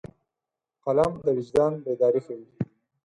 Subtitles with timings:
[0.83, 2.45] قلم د وجدان بیداري ښيي